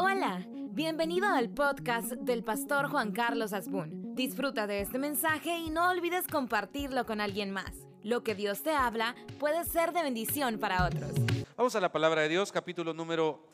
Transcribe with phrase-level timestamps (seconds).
[0.00, 4.14] Hola, bienvenido al podcast del pastor Juan Carlos Asbun.
[4.14, 7.72] Disfruta de este mensaje y no olvides compartirlo con alguien más.
[8.04, 11.10] Lo que Dios te habla puede ser de bendición para otros.
[11.56, 13.44] Vamos a la palabra de Dios, capítulo número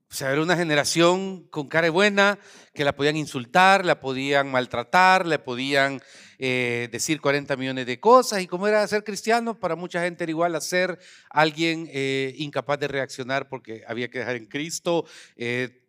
[0.09, 2.39] o sea, era una generación con cara buena,
[2.73, 6.01] que la podían insultar, la podían maltratar, le podían
[6.41, 10.31] eh, decir 40 millones de cosas, y como era ser cristiano, para mucha gente era
[10.31, 10.97] igual a ser
[11.29, 15.85] alguien eh, incapaz de reaccionar porque había que dejar en Cristo, eh,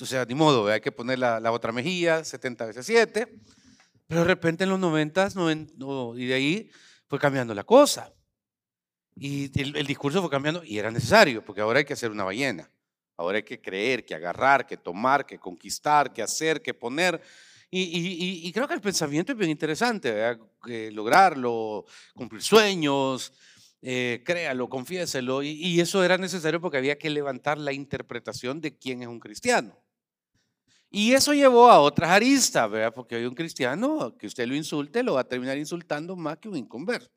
[0.00, 3.26] o sea, ni modo, hay que poner la, la otra mejilla, 70 veces 7,
[4.06, 5.28] pero de repente en los 90
[6.16, 6.70] y de ahí
[7.08, 8.14] fue cambiando la cosa.
[9.16, 12.24] Y el, el discurso fue cambiando y era necesario, porque ahora hay que hacer una
[12.24, 12.70] ballena.
[13.16, 17.20] Ahora hay que creer, que agarrar, que tomar, que conquistar, que hacer, que poner.
[17.72, 20.36] Y, y- y- creo que el pensamiento es bien interesante,
[20.92, 23.32] lograrlo, cumplir sueños,
[23.82, 25.42] eh, créalo, confiéselo.
[25.42, 29.20] Y, y eso era necesario porque había que levantar la interpretación de quién es un
[29.20, 29.80] cristiano.
[30.90, 32.92] Y eso llevó a otras aristas, ¿verdad?
[32.94, 36.48] Porque hay un cristiano que usted lo insulte, lo va a terminar insultando más que
[36.48, 37.10] un inconverso.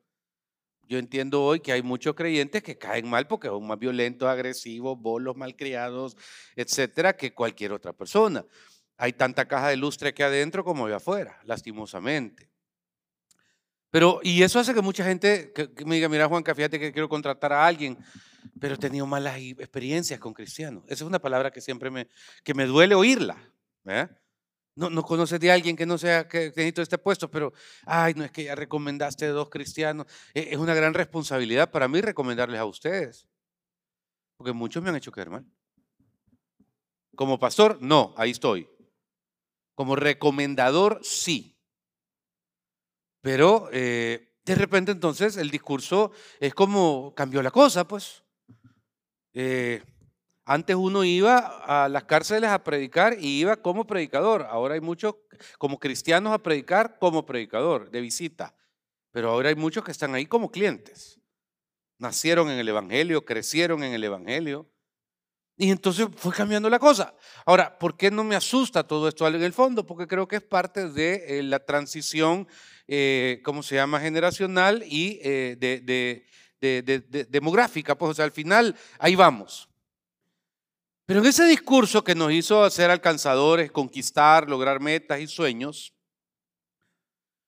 [0.88, 4.98] Yo entiendo hoy que hay muchos creyentes que caen mal porque son más violentos, agresivos,
[5.00, 6.16] bolos, malcriados,
[6.56, 8.44] etcétera, que cualquier otra persona.
[8.96, 12.50] Hay tanta caja de lustre aquí adentro como allá afuera, lastimosamente.
[13.90, 17.08] Pero, y eso hace que mucha gente que, me diga, mira Juanca, fíjate que quiero
[17.08, 17.96] contratar a alguien,
[18.60, 20.82] pero he tenido malas experiencias con cristianos.
[20.86, 22.08] Esa es una palabra que siempre me,
[22.42, 23.36] que me duele oírla.
[24.76, 27.52] No, no conoces de alguien que no sea que que necesito este puesto, pero,
[27.86, 30.06] ay, no es que ya recomendaste dos cristianos.
[30.34, 33.28] E- Es una gran responsabilidad para mí recomendarles a ustedes,
[34.36, 35.46] porque muchos me han hecho quedar mal.
[37.14, 38.68] Como pastor, no, ahí estoy.
[39.74, 41.56] Como recomendador, sí.
[43.20, 48.22] Pero eh, de repente entonces el discurso es como cambió la cosa, pues.
[49.32, 49.82] Eh,
[50.44, 54.42] antes uno iba a las cárceles a predicar y iba como predicador.
[54.42, 55.14] Ahora hay muchos
[55.58, 58.54] como cristianos a predicar como predicador, de visita.
[59.10, 61.18] Pero ahora hay muchos que están ahí como clientes.
[61.98, 64.68] Nacieron en el Evangelio, crecieron en el Evangelio.
[65.56, 67.14] Y entonces fue cambiando la cosa.
[67.46, 69.86] Ahora, ¿por qué no me asusta todo esto en el fondo?
[69.86, 72.48] Porque creo que es parte de eh, la transición,
[72.88, 74.00] eh, ¿cómo se llama?
[74.00, 76.26] Generacional y eh, de, de-
[76.60, 77.96] de- de- de- demográfica.
[77.96, 79.68] Pues, al final, ahí vamos.
[81.06, 85.94] Pero en ese discurso que nos hizo ser alcanzadores, conquistar, lograr metas y sueños,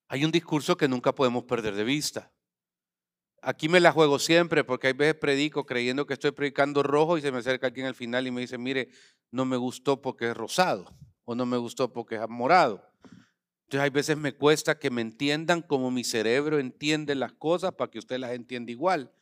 [0.09, 2.31] hay un discurso que nunca podemos perder de vista.
[3.43, 7.23] Aquí me la juego siempre porque hay veces predico creyendo que estoy predicando rojo y
[7.23, 8.89] se me acerca alguien al final y me dice, mire,
[9.31, 12.83] no me gustó porque es rosado o no me gustó porque es morado.
[13.67, 17.91] Entonces hay veces me cuesta que me entiendan como mi cerebro entiende las cosas para
[17.91, 19.13] que usted las entienda igual.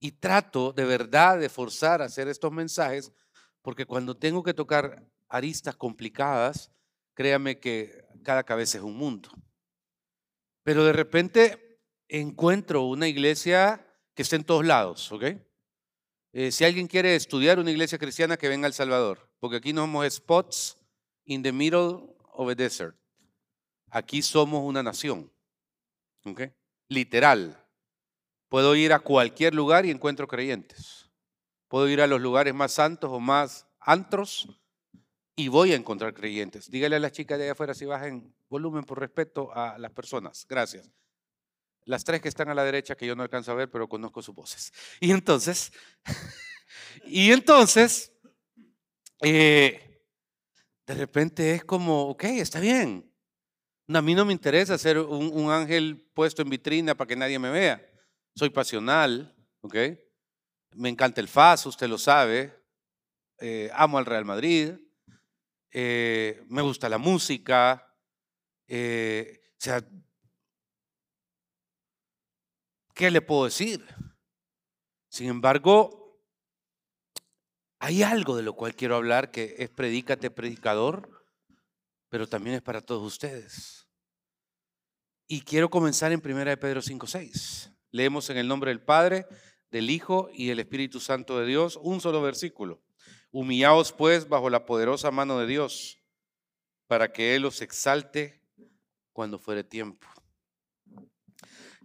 [0.00, 3.12] Y trato de verdad de forzar a hacer estos mensajes
[3.62, 6.70] porque cuando tengo que tocar aristas complicadas,
[7.14, 9.30] créame que cada cabeza es un mundo.
[10.64, 11.63] Pero de repente
[12.20, 13.84] encuentro una iglesia
[14.14, 15.24] que está en todos lados, ¿ok?
[16.32, 19.72] Eh, si alguien quiere estudiar una iglesia cristiana, que venga a El Salvador, porque aquí
[19.72, 20.78] no somos spots
[21.24, 22.96] in the middle of a desert.
[23.90, 25.30] Aquí somos una nación,
[26.24, 26.42] ¿ok?
[26.88, 27.60] Literal.
[28.48, 31.10] Puedo ir a cualquier lugar y encuentro creyentes.
[31.68, 34.48] Puedo ir a los lugares más santos o más antros
[35.36, 36.70] y voy a encontrar creyentes.
[36.70, 40.46] Dígale a las chicas de allá afuera si bajen volumen por respeto a las personas.
[40.48, 40.90] Gracias.
[41.86, 44.22] Las tres que están a la derecha que yo no alcanzo a ver, pero conozco
[44.22, 44.72] sus voces.
[45.00, 45.72] Y entonces,
[47.04, 48.12] y entonces,
[49.22, 50.02] eh,
[50.86, 53.10] de repente es como, ok, está bien.
[53.88, 57.50] A mí no me interesa ser un, ángel puesto en vitrina para que nadie me
[57.50, 57.86] vea.
[58.34, 59.76] Soy pasional, ¿ok?
[60.72, 62.52] Me encanta el FAS, usted lo sabe.
[63.38, 64.72] Eh, amo al Real Madrid.
[65.70, 67.86] Eh, me gusta la música.
[68.66, 68.72] o
[69.58, 69.84] sea,
[72.94, 73.84] ¿qué le puedo decir?
[75.08, 76.20] Sin embargo,
[77.78, 81.26] hay algo de lo cual quiero hablar que es predícate, predicador,
[82.08, 83.86] pero también es para todos ustedes.
[85.26, 87.70] Y quiero comenzar en 1 de Pedro 5:6.
[87.90, 89.26] Leemos en el nombre del Padre,
[89.70, 92.82] del Hijo y del Espíritu Santo de Dios un solo versículo.
[93.32, 95.98] Humillaos pues bajo la poderosa mano de Dios,
[96.86, 98.40] para que Él os exalte
[99.12, 100.06] cuando fuere tiempo.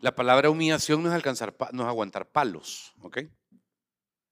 [0.02, 3.20] La palabra humillación no es, alcanzar, no es aguantar palos, ¿ok?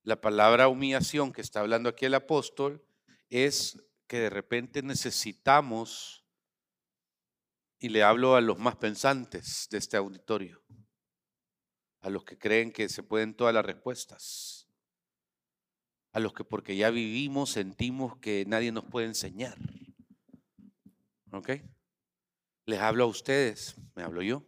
[0.03, 2.85] La palabra humillación que está hablando aquí el apóstol
[3.29, 3.77] es
[4.07, 6.25] que de repente necesitamos,
[7.79, 10.63] y le hablo a los más pensantes de este auditorio,
[11.99, 14.69] a los que creen que se pueden todas las respuestas,
[16.13, 19.57] a los que porque ya vivimos sentimos que nadie nos puede enseñar.
[21.31, 21.49] ¿Ok?
[22.65, 24.45] Les hablo a ustedes, me hablo yo.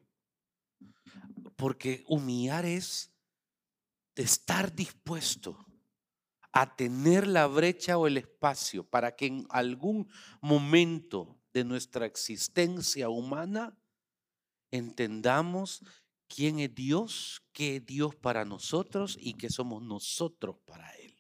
[1.60, 3.12] Porque humillar es
[4.16, 5.58] estar dispuesto
[6.54, 10.10] a tener la brecha o el espacio para que en algún
[10.40, 13.78] momento de nuestra existencia humana
[14.72, 15.84] entendamos
[16.30, 21.14] quién es Dios, qué es Dios para nosotros y qué somos nosotros para Él.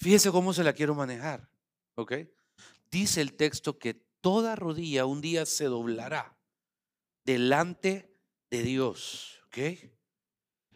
[0.00, 1.48] Fíjese cómo se la quiero manejar,
[1.94, 2.14] ¿ok?
[2.90, 6.36] Dice el texto que toda rodilla un día se doblará
[7.24, 8.07] delante
[8.50, 9.40] de Dios.
[9.46, 9.58] ¿Ok?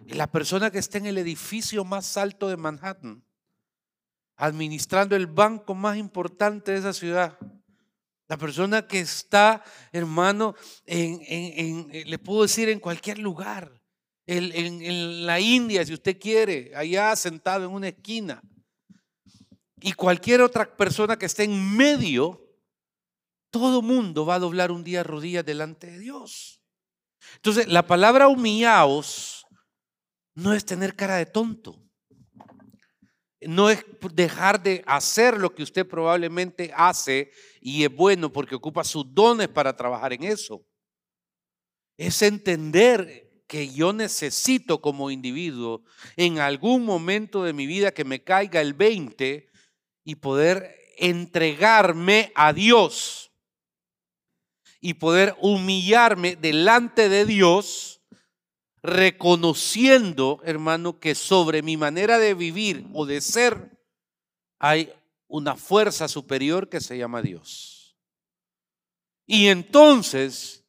[0.07, 3.25] La persona que está en el edificio más alto de Manhattan,
[4.37, 7.39] administrando el banco más importante de esa ciudad.
[8.29, 10.55] La persona que está, hermano,
[10.87, 13.81] en, le puedo decir, en cualquier lugar.
[14.27, 18.43] En, en la India, si usted quiere, allá sentado en una esquina.
[19.81, 22.41] Y cualquier otra persona que esté en medio,
[23.51, 26.62] todo mundo va a doblar un día rodillas delante de Dios.
[27.37, 29.47] Entonces, la palabra humillaos
[30.35, 31.79] no es tener cara de tonto.
[33.41, 33.85] No es
[34.15, 39.49] dejar de hacer lo que usted probablemente hace y es bueno porque ocupa sus dones
[39.49, 40.65] para trabajar en eso.
[41.97, 45.83] Es entender que yo necesito como individuo
[46.17, 49.49] en algún momento de mi vida que me caiga el 20
[50.05, 53.32] y poder entregarme a Dios
[54.85, 58.03] y poder humillarme delante de Dios,
[58.83, 63.79] reconociendo, hermano, que sobre mi manera de vivir o de ser
[64.59, 64.93] hay
[65.29, 67.97] una fuerza superior que se llama Dios.
[69.25, 70.65] Y entonces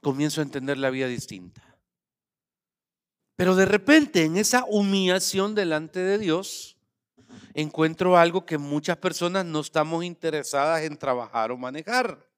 [0.00, 1.78] comienzo a entender la vida distinta.
[3.36, 6.71] Pero de repente en esa humillación delante de Dios,
[7.54, 12.28] encuentro algo que muchas personas no estamos interesadas en trabajar o manejar.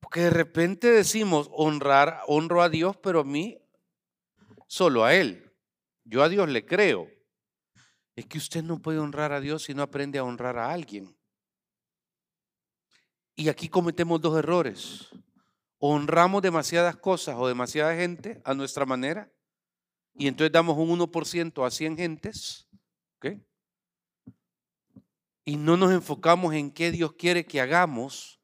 [0.00, 3.58] Porque de repente decimos honrar, honro a Dios, pero a mí,
[4.66, 5.52] solo a Él.
[6.04, 7.08] Yo a Dios le creo.
[8.16, 11.16] Es que usted no puede honrar a Dios si no aprende a honrar a alguien.
[13.36, 15.08] Y aquí cometemos dos errores.
[15.78, 19.32] Honramos demasiadas cosas o demasiada gente a nuestra manera
[20.14, 22.68] y entonces damos un 1% a 100 gentes.
[23.16, 23.42] ¿okay?
[25.44, 28.40] Y no nos enfocamos en qué Dios quiere que hagamos,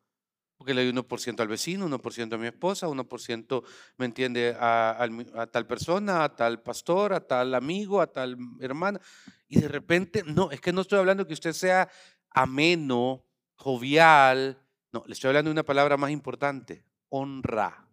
[0.56, 3.62] porque le doy 1% al vecino, 1% a mi esposa, 1%
[3.98, 5.06] me entiende a,
[5.52, 9.00] tal persona, a tal pastor, a tal amigo, a tal hermana.
[9.48, 11.88] Y de repente, no, es que no estoy hablando que usted sea
[12.30, 13.24] ameno,
[13.54, 14.58] jovial,
[14.92, 17.86] no, le estoy hablando de una palabra más importante, honra.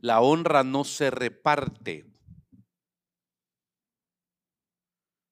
[0.00, 2.06] La honra no se reparte.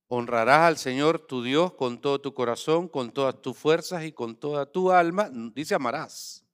[0.08, 4.36] Honrarás al Señor tu Dios con todo tu corazón, con todas tus fuerzas y con
[4.36, 5.30] toda tu alma.
[5.54, 6.44] Dice amarás.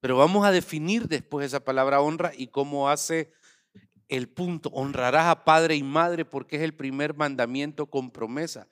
[0.00, 3.32] Pero vamos a definir después esa palabra honra y cómo hace
[4.08, 4.70] el punto.
[4.70, 8.66] Honrarás a padre y madre porque es el primer mandamiento con promesa.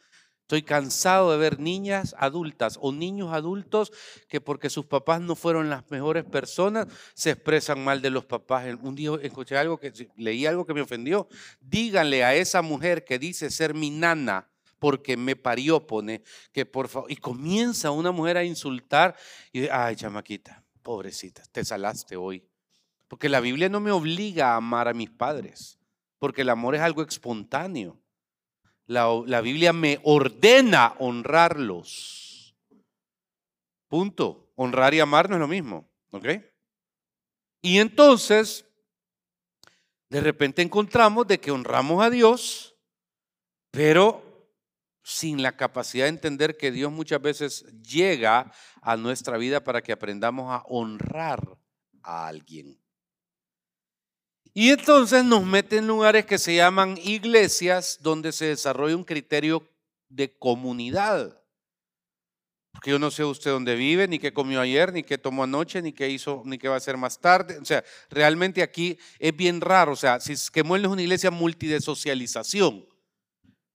[0.48, 3.92] Estoy cansado de ver niñas adultas o niños adultos
[4.28, 8.66] que porque sus papás no fueron las mejores personas se expresan mal de los papás.
[8.80, 11.28] Un día escuché algo que leí algo que me ofendió.
[11.60, 16.88] Díganle a esa mujer que dice ser mi nana porque me parió, pone, que por
[16.88, 19.16] favor, y comienza una mujer a insultar
[19.52, 22.42] y, ay, chamaquita, pobrecita, te salaste hoy.
[23.06, 25.78] Porque la Biblia no me obliga a amar a mis padres,
[26.18, 28.00] porque el amor es algo espontáneo.
[28.88, 32.56] La, la Biblia me ordena honrarlos.
[33.86, 34.50] Punto.
[34.56, 36.26] Honrar y amar no es lo mismo, ¿ok?
[37.62, 38.64] Y entonces,
[40.08, 42.74] de repente encontramos de que honramos a Dios,
[43.70, 44.50] pero
[45.02, 48.52] sin la capacidad de entender que Dios muchas veces llega
[48.82, 51.40] a nuestra vida para que aprendamos a honrar
[52.02, 52.78] a alguien.
[54.58, 59.62] Y entonces nos mete en lugares que se llaman iglesias donde se desarrolla un criterio
[60.08, 61.40] de comunidad.
[62.72, 65.80] Porque yo no sé usted dónde vive, ni qué comió ayer, ni qué tomó anoche,
[65.80, 67.56] ni qué hizo, ni qué va a hacer más tarde.
[67.58, 69.92] O sea, realmente aquí es bien raro.
[69.92, 72.84] O sea, si es que es una iglesia multi de socialización.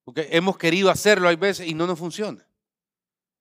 [0.03, 2.45] Porque hemos querido hacerlo hay veces y no nos funciona.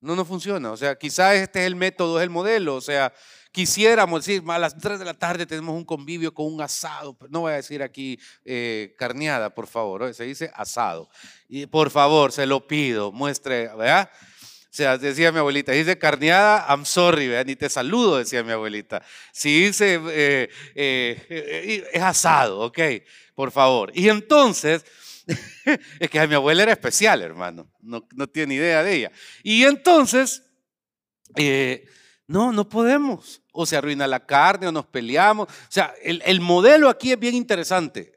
[0.00, 0.70] No nos funciona.
[0.70, 2.76] O sea, quizás este es el método, es el modelo.
[2.76, 3.12] O sea,
[3.52, 7.16] quisiéramos decir, a las 3 de la tarde tenemos un convivio con un asado.
[7.28, 10.12] No voy a decir aquí eh, carneada, por favor.
[10.14, 11.08] Se dice asado.
[11.48, 14.10] Y por favor, se lo pido, muestre, ¿verdad?
[14.42, 17.44] O sea, decía mi abuelita, dice carneada, I'm sorry, ¿verdad?
[17.44, 19.02] ni te saludo, decía mi abuelita.
[19.30, 22.78] Si dice, eh, eh, es asado, ok,
[23.34, 23.92] por favor.
[23.94, 24.82] Y entonces,
[26.00, 29.12] es que mi abuela era especial, hermano, no, no tiene idea de ella.
[29.42, 30.42] Y entonces,
[32.26, 33.41] no, no podemos.
[33.52, 35.48] O se arruina la carne o nos peleamos.
[35.48, 38.12] O sea, el, el modelo aquí es bien interesante,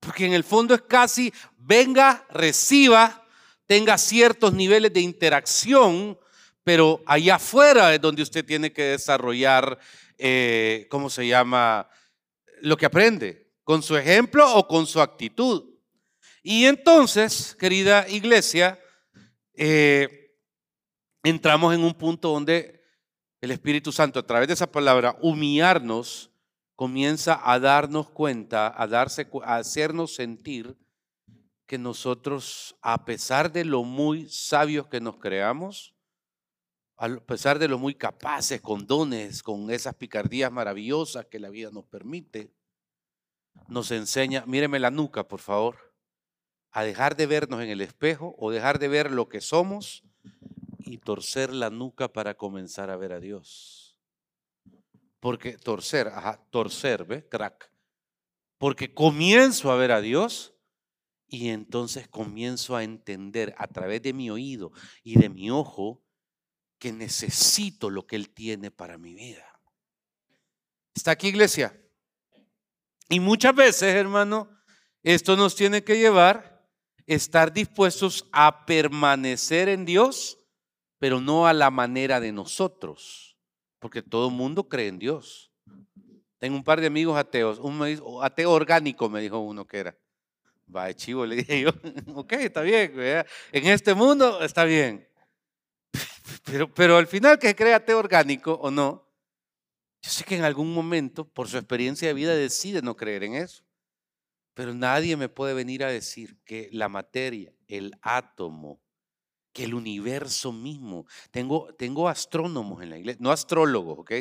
[0.00, 3.26] porque en el fondo es casi, venga, reciba,
[3.66, 6.18] tenga ciertos niveles de interacción,
[6.64, 9.78] pero allá afuera es donde usted tiene que desarrollar,
[10.18, 11.88] eh, ¿cómo se llama?
[12.60, 15.64] Lo que aprende, con su ejemplo o con su actitud.
[16.42, 18.78] Y entonces, querida iglesia,
[19.54, 20.34] eh,
[21.22, 22.81] entramos en un punto donde
[23.42, 26.30] el Espíritu Santo, a través de esa palabra, humillarnos,
[26.76, 30.78] comienza a darnos cuenta, a, darse, a hacernos sentir
[31.66, 35.92] que nosotros, a pesar de lo muy sabios que nos creamos,
[36.96, 41.70] a pesar de lo muy capaces, con dones, con esas picardías maravillosas que la vida
[41.72, 42.52] nos permite,
[43.66, 45.92] nos enseña, míreme la nuca, por favor,
[46.70, 50.04] a dejar de vernos en el espejo o dejar de ver lo que somos
[50.84, 53.96] y torcer la nuca para comenzar a ver a Dios.
[55.20, 57.28] Porque torcer, ajá, torcer, ¿ve?
[57.28, 57.72] Crack.
[58.58, 60.54] Porque comienzo a ver a Dios
[61.28, 64.72] y entonces comienzo a entender a través de mi oído
[65.02, 66.02] y de mi ojo
[66.78, 69.60] que necesito lo que Él tiene para mi vida.
[70.94, 71.80] ¿Está aquí, iglesia?
[73.08, 74.50] Y muchas veces, hermano,
[75.02, 76.66] esto nos tiene que llevar
[76.98, 80.38] a estar dispuestos a permanecer en Dios,
[81.02, 83.36] pero no a la manera de nosotros,
[83.80, 85.50] porque todo el mundo cree en Dios.
[86.38, 87.82] Tengo un par de amigos ateos, un
[88.22, 89.98] ateo orgánico me dijo uno que era.
[90.72, 91.70] Va, chivo, le dije yo,
[92.14, 95.08] ok, está bien, en este mundo está bien.
[96.44, 99.04] Pero, pero al final que créate orgánico o no,
[100.02, 103.34] yo sé que en algún momento, por su experiencia de vida, decide no creer en
[103.34, 103.64] eso.
[104.54, 108.80] Pero nadie me puede venir a decir que la materia, el átomo,
[109.52, 114.12] que el universo mismo, tengo, tengo astrónomos en la iglesia, no astrólogos, ¿ok?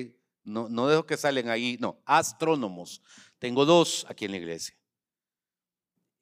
[0.43, 3.01] No, no dejo que salen ahí, no, astrónomos.
[3.39, 4.75] Tengo dos aquí en la iglesia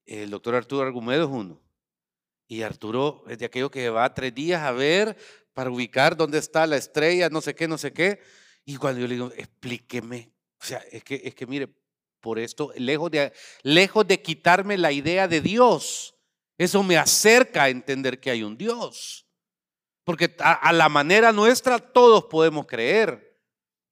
[0.09, 1.61] el doctor Arturo Argumedo es uno.
[2.47, 5.15] Y Arturo es de aquello que va tres días a ver
[5.53, 8.19] para ubicar dónde está la estrella, no sé qué, no sé qué.
[8.65, 11.69] Y cuando yo le digo, explíqueme, o sea, es que, es que mire,
[12.19, 16.15] por esto, lejos de, lejos de quitarme la idea de Dios,
[16.59, 19.25] eso me acerca a entender que hay un Dios.
[20.03, 23.39] Porque a, la manera nuestra todos podemos creer.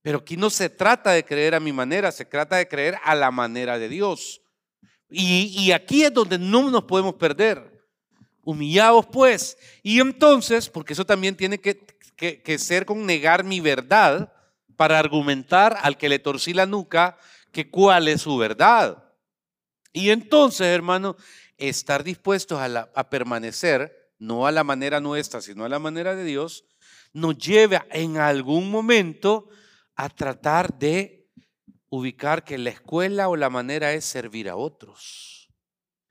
[0.01, 3.15] Pero aquí no se trata de creer a mi manera, se trata de creer a
[3.15, 4.41] la manera de Dios.
[5.09, 7.87] Y, aquí es donde no nos podemos perder.
[8.43, 9.57] Humillados pues.
[9.81, 11.85] Y entonces, porque eso también tiene que,
[12.17, 14.33] que, ser con negar mi verdad
[14.75, 17.17] para argumentar al que le torcí la nuca
[17.53, 19.05] que cuál es su verdad.
[19.93, 21.15] Y entonces, hermano,
[21.57, 26.65] estar dispuestos a, permanecer, no a la manera nuestra, sino a la manera de Dios,
[27.13, 29.49] nos lleva en algún momento
[29.95, 31.27] a tratar de
[31.89, 35.49] ubicar que la escuela o la manera es servir a otros.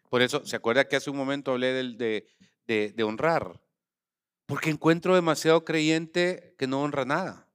[0.08, 2.26] Por eso, ¿se acuerda que hace un momento hablé de,
[2.66, 3.60] de, honrar?
[4.46, 7.48] Porque encuentro demasiado creyente que no honra nada,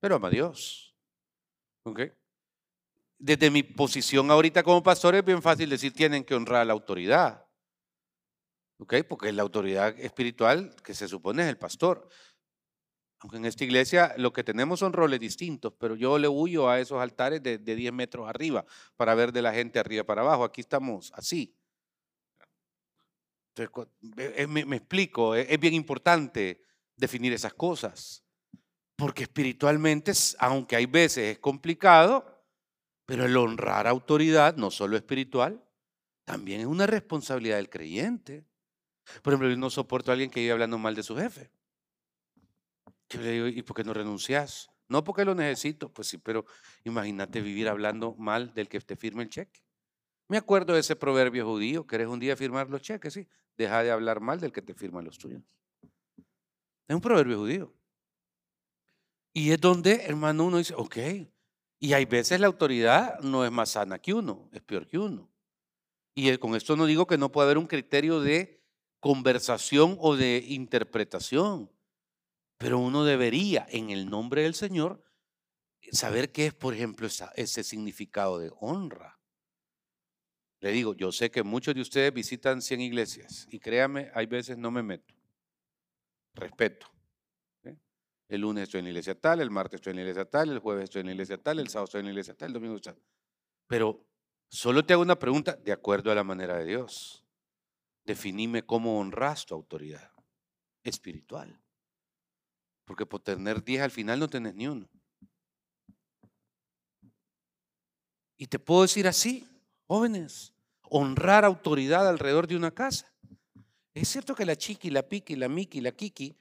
[0.00, 0.96] pero ama a Dios.
[3.22, 6.72] Desde mi posición ahorita como pastor es bien fácil decir tienen que honrar a la
[6.72, 7.46] autoridad.
[8.78, 8.94] ¿Ok?
[9.06, 12.08] Porque la autoridad espiritual que se supone es el pastor.
[13.18, 16.80] Aunque en esta iglesia lo que tenemos son roles distintos, pero yo le huyo a
[16.80, 18.64] esos altares de, 10 metros arriba
[18.96, 20.42] para ver de la gente arriba para abajo.
[20.42, 21.54] Aquí estamos así.
[24.48, 26.62] me, explico, es bien importante
[26.96, 28.24] definir esas cosas.
[28.96, 32.39] Porque espiritualmente, aunque hay veces es complicado,
[33.10, 35.60] pero el honrar autoridad, no solo espiritual,
[36.24, 38.44] también es una responsabilidad del creyente.
[39.20, 41.50] Por ejemplo, yo no soporto a alguien que vive hablando mal de su jefe.
[43.08, 44.70] Yo le digo, ¿y por qué no renuncias?
[44.86, 46.44] No porque lo necesito, pues sí, pero
[46.84, 49.60] imagínate vivir hablando mal del que te firme el cheque.
[50.28, 53.12] Me acuerdo de ese proverbio judío, ¿querés un día firmar los cheques?
[53.12, 53.26] Sí,
[53.58, 55.42] deja de hablar mal del que te firma los tuyos.
[56.86, 57.74] Es un proverbio judío.
[59.32, 60.96] Y es donde, hermano, uno dice, ok.
[61.80, 65.30] Y hay veces la autoridad no es más sana que uno, es peor que uno.
[66.14, 68.62] Y con esto no digo que no pueda haber un criterio de
[69.00, 71.70] conversación o de interpretación,
[72.58, 75.02] pero uno debería, en el nombre del Señor,
[75.90, 79.18] saber qué es, por ejemplo, ese significado de honra.
[80.60, 84.58] Le digo, yo sé que muchos de ustedes visitan 100 iglesias y créame, hay veces
[84.58, 85.14] no me meto.
[86.34, 86.86] Respeto.
[88.30, 90.60] El lunes estoy en la iglesia tal, el martes estoy en la iglesia tal, el
[90.60, 92.78] jueves estoy en la iglesia tal, el sábado estoy en la iglesia tal, el domingo
[92.78, 92.96] tal.
[93.66, 94.06] Pero
[94.48, 97.24] solo te hago una pregunta de acuerdo a la manera de Dios.
[98.04, 100.12] Definime cómo honras tu autoridad
[100.84, 101.60] espiritual.
[102.84, 104.88] Porque por tener 10 al final no tenés ni uno.
[108.36, 109.44] Y te puedo decir así,
[109.88, 113.12] jóvenes, honrar autoridad alrededor de una casa.
[113.92, 116.39] Es cierto que la chiqui, la piqui, la miki, la kiki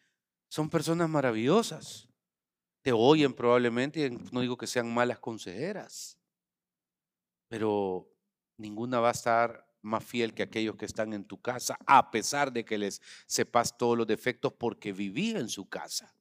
[0.50, 2.10] son personas maravillosas.
[2.82, 6.18] Te oyen probablemente, no digo que sean malas consejeras,
[7.48, 8.12] pero
[8.58, 12.52] ninguna va a estar más fiel que aquellos que están en tu casa, a pesar
[12.52, 16.16] de que les sepas todos los defectos porque viví en su casa.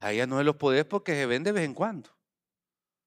[0.00, 2.10] A no se los podés porque se ven de vez en cuando.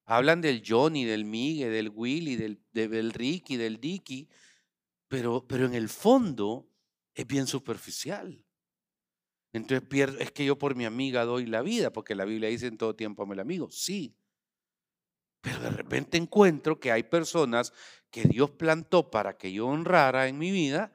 [0.05, 4.27] Hablan del Johnny, del Miguel, del Willy, del, del Ricky, del Dicky,
[5.07, 6.67] pero, pero en el fondo
[7.13, 8.43] es bien superficial.
[9.53, 12.67] Entonces pierdo, es que yo por mi amiga doy la vida, porque la Biblia dice
[12.67, 13.69] en todo tiempo ame el amigo.
[13.69, 14.15] Sí.
[15.41, 17.73] Pero de repente encuentro que hay personas
[18.11, 20.93] que Dios plantó para que yo honrara en mi vida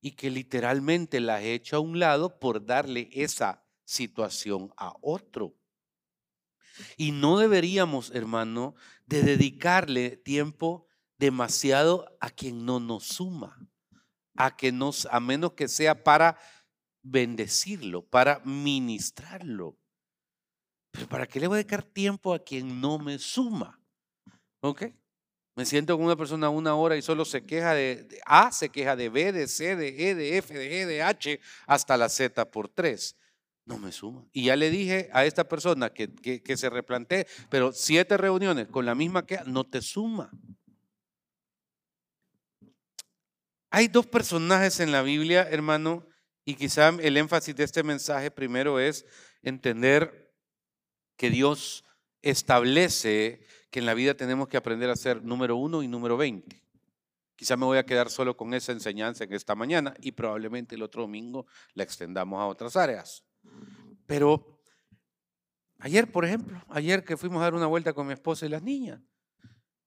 [0.00, 5.56] y que literalmente las he hecho a un lado por darle esa situación a otro.
[6.96, 8.74] Y no deberíamos, hermano,
[9.06, 10.86] de dedicarle tiempo
[11.18, 13.58] demasiado a quien no nos suma,
[14.36, 16.38] a que nos, a menos que sea para
[17.02, 19.76] bendecirlo, para ministrarlo.
[20.90, 23.80] Pero ¿para qué le voy a dedicar tiempo a quien no me suma?
[24.60, 24.84] ¿Ok?
[25.54, 28.94] Me siento con una persona una hora y solo se queja de, A, se queja
[28.94, 32.50] de B, de C, de E, de F, de G, de H, hasta la Z
[32.50, 33.16] por tres.
[33.64, 34.24] No me suma.
[34.32, 38.86] Y ya le dije a esta persona que, que se replantee, pero siete reuniones con
[38.86, 40.30] la misma que no te suma.
[43.70, 46.06] Hay dos personajes en la Biblia, hermano,
[46.48, 49.04] y quizá el énfasis de este mensaje primero es
[49.42, 50.34] entender
[51.18, 51.84] que Dios
[52.22, 56.64] establece que en la vida tenemos que aprender a ser número uno y número veinte.
[57.36, 60.80] Quizá me voy a quedar solo con esa enseñanza en esta mañana y probablemente el
[60.80, 63.26] otro domingo la extendamos a otras áreas.
[64.06, 64.58] Pero
[65.80, 68.62] ayer, por ejemplo, ayer que fuimos a dar una vuelta con mi esposa y las
[68.62, 69.02] niñas,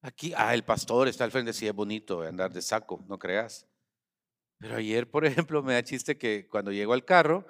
[0.04, 3.65] aquí, ah, el pastor está al frente, sí es bonito andar de saco, no creas.
[4.62, 7.45] Pero ayer, por ejemplo, me da chiste que cuando llego al carro,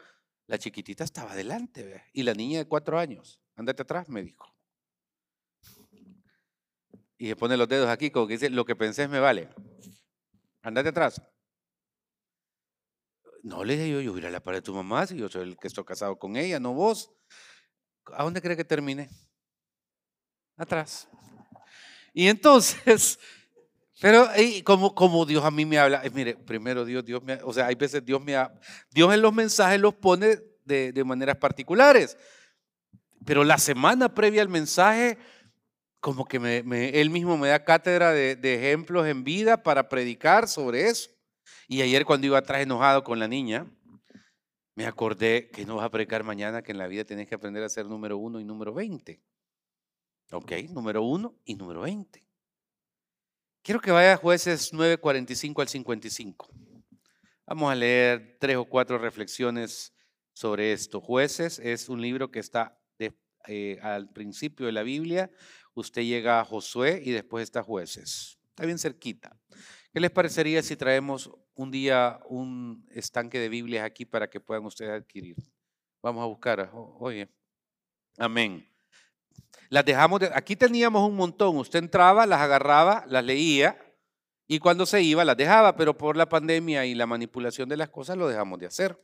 [0.47, 4.51] la chiquitita estaba adelante, y la niña de cuatro años, andate atrás, me dijo.
[7.17, 9.49] Y se pone los dedos aquí, como que dice, lo que pensé me vale.
[10.63, 11.21] Andate atrás.
[13.43, 15.43] No le dije yo, yo voy a la pared de tu mamá, si yo soy
[15.43, 17.11] el que estoy casado con ella, no vos.
[18.13, 19.09] ¿A dónde cree que termine?
[20.57, 21.07] Atrás.
[22.13, 23.19] Y entonces
[24.01, 24.27] pero
[24.63, 27.75] como, como Dios a mí me habla, mire, primero Dios, Dios me, o sea, hay
[27.75, 28.35] veces Dios me,
[28.89, 32.17] Dios en los mensajes los pone de, de maneras particulares.
[33.27, 35.19] Pero la semana previa al mensaje,
[35.99, 40.47] como que me, él mismo me da cátedra de, de, ejemplos en vida para predicar
[40.47, 41.11] sobre eso.
[41.67, 43.67] Y ayer cuando iba atrás enojado con la niña,
[44.73, 47.61] me acordé que no vas a predicar mañana, que en la vida tienes que aprender
[47.61, 49.21] a ser número uno y número veinte.
[50.31, 52.30] Ok, número uno y número veinte.
[53.63, 56.49] Quiero que vaya a jueces 9:45 al 55.
[57.45, 59.93] Vamos a leer tres o cuatro reflexiones
[60.33, 61.01] sobre esto.
[61.01, 62.77] Jueces es un libro que está
[63.47, 65.31] eh, al principio de la Biblia.
[65.73, 68.39] Usted llega a Josué y después está jueces.
[68.49, 69.37] Está bien cerquita.
[69.93, 74.65] ¿Qué les parecería si traemos un día un estanque de Biblias aquí para que puedan
[74.65, 75.35] ustedes adquirir.
[76.01, 77.29] Vamos a buscar, oye,
[78.17, 78.70] amén.
[79.69, 83.77] Las dejamos, de, aquí teníamos un montón, usted entraba, las agarraba, las leía
[84.47, 87.89] y cuando se iba las dejaba, pero por la pandemia y la manipulación de las
[87.89, 88.99] cosas lo dejamos de hacer.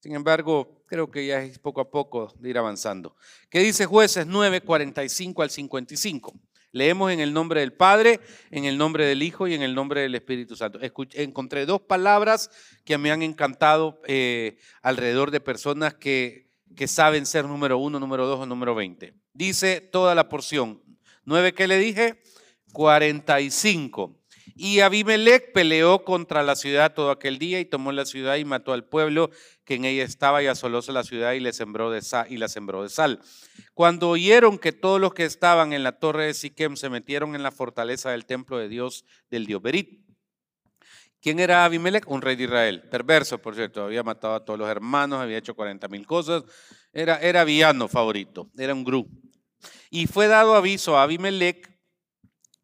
[0.00, 3.14] Sin embargo, creo que ya es poco a poco de ir avanzando.
[3.50, 6.32] ¿Qué dice jueces 9, 45 al 55?
[6.72, 10.02] Leemos en el nombre del Padre, en el nombre del Hijo y en el nombre
[10.02, 10.78] del Espíritu Santo.
[11.12, 12.50] encontré dos palabras
[12.84, 18.26] que me han encantado eh, alrededor de personas que, que saben ser número uno, número
[18.26, 19.14] dos o número 20.
[19.36, 20.82] Dice toda la porción.
[21.24, 22.22] ¿Nueve qué le dije?
[22.72, 24.18] 45.
[24.54, 28.72] Y Abimelech peleó contra la ciudad todo aquel día y tomó la ciudad y mató
[28.72, 29.30] al pueblo
[29.66, 32.48] que en ella estaba y asolóse la ciudad y, le sembró de sal, y la
[32.48, 33.20] sembró de sal.
[33.74, 37.42] Cuando oyeron que todos los que estaban en la torre de Siquem se metieron en
[37.42, 40.00] la fortaleza del templo de Dios del dios Berit.
[41.20, 42.08] ¿Quién era Abimelech?
[42.08, 42.88] Un rey de Israel.
[42.88, 43.84] Perverso, por cierto.
[43.84, 46.44] Había matado a todos los hermanos, había hecho 40 mil cosas.
[46.92, 49.25] Era, era villano favorito, era un grupo.
[49.90, 51.70] Y fue dado aviso a Abimelech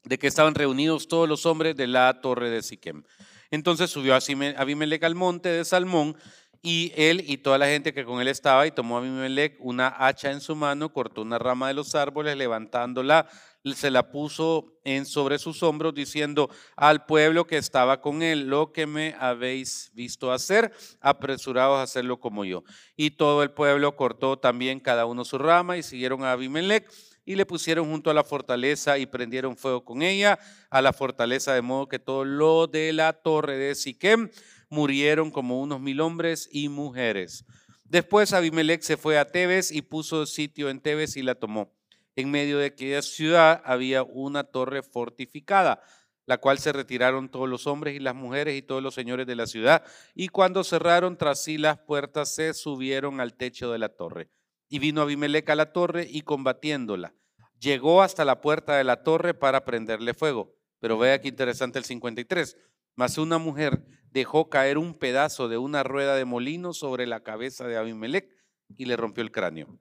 [0.04, 3.04] de que estaban reunidos todos los hombres de la torre de Siquem.
[3.50, 6.16] Entonces subió Abimelech al monte de Salmón
[6.62, 10.30] y él y toda la gente que con él estaba, y tomó Abimelech una hacha
[10.30, 13.28] en su mano, cortó una rama de los árboles, levantándola,
[13.64, 18.72] se la puso en sobre sus hombros, diciendo al pueblo que estaba con él, lo
[18.72, 22.64] que me habéis visto hacer, apresurados a hacerlo como yo.
[22.96, 26.90] Y todo el pueblo cortó también cada uno su rama y siguieron a Abimelech
[27.24, 30.38] y le pusieron junto a la fortaleza y prendieron fuego con ella
[30.70, 34.30] a la fortaleza, de modo que todo lo de la torre de Siquem
[34.68, 37.44] murieron como unos mil hombres y mujeres.
[37.84, 41.70] Después Abimelech se fue a Tebes y puso sitio en Tebes y la tomó.
[42.16, 45.82] En medio de aquella ciudad había una torre fortificada,
[46.26, 49.36] la cual se retiraron todos los hombres y las mujeres y todos los señores de
[49.36, 53.88] la ciudad, y cuando cerraron tras sí las puertas se subieron al techo de la
[53.88, 54.28] torre.
[54.68, 57.14] Y vino Abimelech a la torre y combatiéndola,
[57.62, 60.54] llegó hasta la puerta de la torre para prenderle fuego.
[60.80, 62.56] Pero vea qué interesante el 53.
[62.96, 67.66] Mas una mujer dejó caer un pedazo de una rueda de molino sobre la cabeza
[67.66, 68.28] de Abimelech
[68.76, 69.78] y le rompió el cráneo.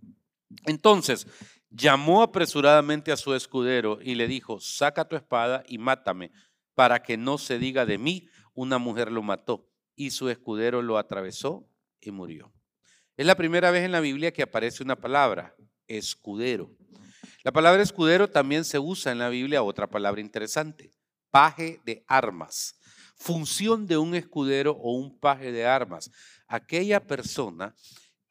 [0.65, 1.27] Entonces
[1.71, 6.31] llamó apresuradamente a su escudero y le dijo, saca tu espada y mátame,
[6.75, 9.67] para que no se diga de mí, una mujer lo mató.
[9.95, 11.67] Y su escudero lo atravesó
[11.99, 12.51] y murió.
[13.17, 15.55] Es la primera vez en la Biblia que aparece una palabra,
[15.88, 16.71] escudero.
[17.43, 20.91] La palabra escudero también se usa en la Biblia, otra palabra interesante,
[21.31, 22.75] paje de armas
[23.21, 26.10] función de un escudero o un paje de armas.
[26.47, 27.75] Aquella persona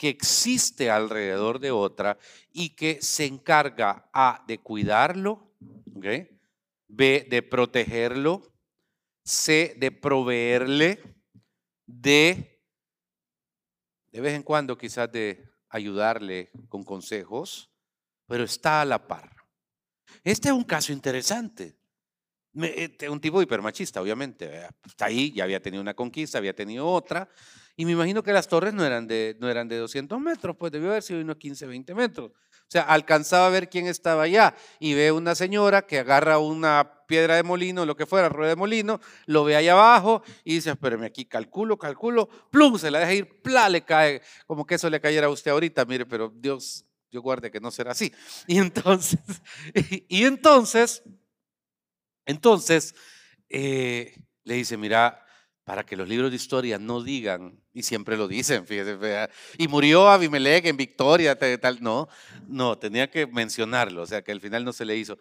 [0.01, 2.17] que existe alrededor de otra
[2.55, 5.53] y que se encarga A de cuidarlo,
[5.85, 8.51] B de protegerlo,
[9.23, 11.03] C de proveerle,
[11.85, 12.63] D
[14.11, 17.71] de vez en cuando quizás de ayudarle con consejos,
[18.27, 19.37] pero está a la par.
[20.25, 21.77] Este es un caso interesante.
[22.55, 24.67] Este, un tipo hipermachista, obviamente.
[24.83, 27.29] Está ahí, ya había tenido una conquista, había tenido otra.
[27.81, 30.71] Y me imagino que las torres no eran de, no eran de 200 metros, pues
[30.71, 32.31] debió haber sido unos 15, 20 metros.
[32.31, 37.07] O sea, alcanzaba a ver quién estaba allá y ve una señora que agarra una
[37.09, 40.69] piedra de molino, lo que fuera, rueda de molino, lo ve allá abajo y dice,
[40.69, 44.91] espérame aquí, calculo, calculo, plum, se la deja ir, pla, le cae, como que eso
[44.91, 48.13] le cayera a usted ahorita, mire, pero Dios, Dios guarde que no será así.
[48.47, 49.19] Y entonces,
[50.07, 51.03] y entonces
[52.27, 52.95] entonces,
[53.49, 54.15] eh,
[54.45, 55.25] le dice, mira,
[55.65, 59.29] para que los libros de historia no digan, y siempre lo dicen, fíjese,
[59.59, 62.09] y murió Abimelech en victoria, tal, no,
[62.49, 65.19] no, tenía que mencionarlo, o sea, que al final no se le hizo.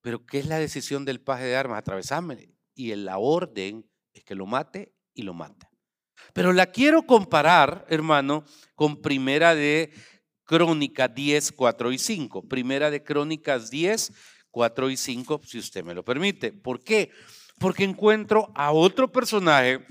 [0.00, 1.78] Pero, ¿qué es la decisión del paje de armas?
[1.78, 2.54] Atravesarme.
[2.74, 5.70] Y la orden es que lo mate y lo mata.
[6.32, 9.92] Pero la quiero comparar, hermano, con Primera de
[10.44, 12.48] Crónicas 10, 4 y 5.
[12.48, 14.12] Primera de Crónicas 10,
[14.50, 16.52] 4 y 5, si usted me lo permite.
[16.52, 17.10] ¿Por qué?
[17.58, 19.86] Porque encuentro a otro personaje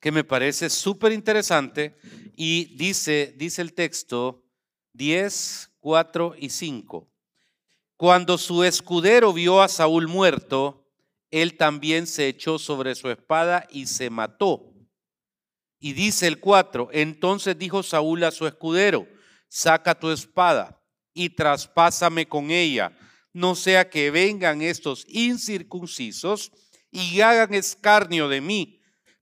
[0.00, 1.96] que me parece súper interesante
[2.36, 4.44] y dice, dice el texto
[4.92, 7.08] 10, 4 y 5.
[7.96, 10.86] Cuando su escudero vio a Saúl muerto,
[11.30, 14.72] él también se echó sobre su espada y se mató.
[15.78, 19.06] Y dice el 4, entonces dijo Saúl a su escudero,
[19.48, 20.82] saca tu espada
[21.14, 22.92] y traspásame con ella
[23.36, 26.52] no sea que vengan estos incircuncisos
[26.90, 28.75] y hagan escarnio de mí.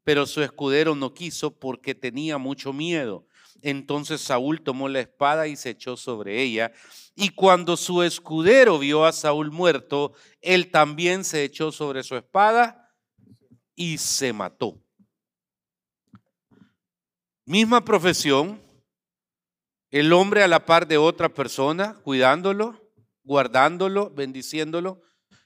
[0.05, 3.27] Pero su escudero no quiso porque tenía mucho miedo.
[3.63, 6.73] Entonces Saúl tomó la espada y se echó sobre ella.
[7.17, 10.13] Y cuando su escudero vio a Saúl muerto,
[10.43, 12.95] él también se echó sobre su espada
[13.75, 14.81] y se mató.
[17.47, 18.63] Misma profesión,
[19.91, 22.91] el hombre a la par de otra persona, cuidándolo,
[23.23, 25.03] guardándolo, bendiciéndolo,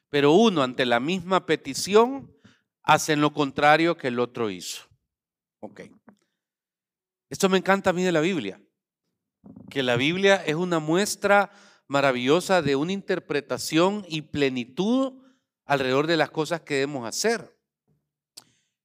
[0.09, 2.35] pero uno ante la misma petición
[2.89, 4.89] hacen lo contrario que el otro hizo.
[5.61, 5.83] Ok.
[7.29, 8.63] Esto me encanta a mí de la Biblia,
[9.69, 11.53] que la Biblia es una muestra
[11.87, 15.23] maravillosa de una interpretación y plenitud
[15.67, 17.55] alrededor de las cosas que debemos hacer.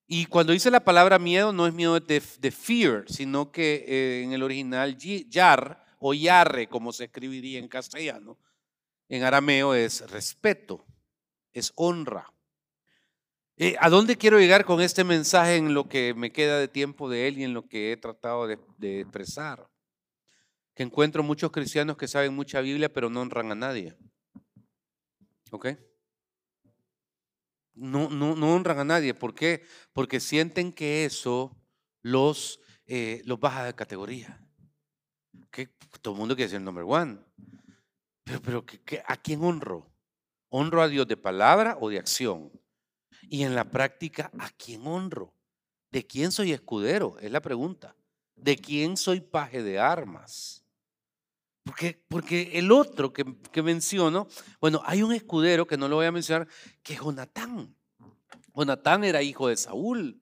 [0.06, 2.20] Y cuando dice la palabra miedo, no es miedo de,
[2.52, 8.38] fear, sino que eh, en el original yar o yarre, como se escribiría en castellano,
[9.08, 10.86] en arameo es respeto,
[11.54, 12.33] es honra.
[13.66, 17.10] Eh, ¿A dónde quiero llegar con este mensaje en lo que me queda de tiempo
[17.10, 19.70] de él y en lo que he tratado de, expresar?
[20.76, 23.96] Que encuentro muchos cristianos que saben mucha Biblia pero no honran a nadie.
[25.52, 25.68] ¿Ok?
[27.74, 29.14] No, no, no honran a nadie.
[29.14, 29.64] ¿Por qué?
[29.94, 31.56] Porque sienten que eso
[32.02, 34.46] los, eh, los baja de categoría.
[35.52, 35.70] Que
[36.02, 37.18] todo el mundo quiere ser el number one.
[38.26, 38.66] Pero, pero
[39.08, 39.90] ¿a quién honro?
[40.50, 42.52] ¿Honro a Dios de palabra o de acción?
[43.30, 45.34] Y en la práctica, ¿a quién honro?
[45.92, 47.18] ¿De quién soy escudero?
[47.20, 47.96] Es la pregunta.
[48.36, 50.64] ¿De quién soy paje de armas?
[51.64, 54.28] Porque, porque el otro que, que menciono,
[54.60, 56.48] bueno, hay un escudero que no lo voy a mencionar,
[56.82, 57.76] que es Jonatán.
[58.54, 60.20] Jonatán era hijo de Saúl.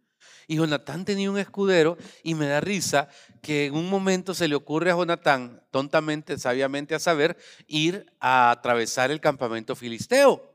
[0.48, 3.08] Y Jonatán tenía un escudero y me da risa
[3.42, 7.38] que en un momento se le ocurre a Jonatán, tontamente, sabiamente a saber,
[7.68, 10.51] ir a atravesar el campamento filisteo.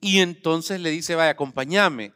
[0.00, 2.14] Y entonces le dice, vaya, acompáñame.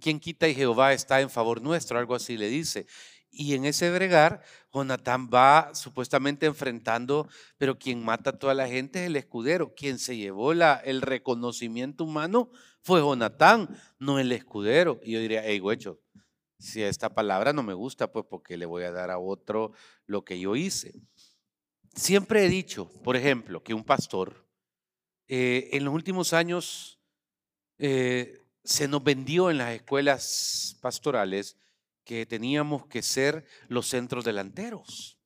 [0.00, 2.86] Quien quita y Jehová está en favor nuestro, algo así le dice.
[3.30, 4.42] Y en ese bregar,
[4.72, 9.74] Jonatán va supuestamente enfrentando, pero quien mata a toda la gente es el escudero.
[9.74, 12.50] Quien se llevó el reconocimiento humano
[12.82, 15.00] fue Jonatán, no el escudero.
[15.02, 16.00] Y yo diría, hey, güecho,
[16.58, 19.72] si esta palabra no me gusta, pues porque le voy a dar a otro
[20.06, 20.92] lo que yo hice.
[21.94, 24.46] Siempre he dicho, por ejemplo, que un pastor
[25.26, 27.01] eh, en los últimos años
[27.84, 31.56] eh, se nos vendió en las escuelas pastorales
[32.04, 35.18] que teníamos que ser los centros delanteros.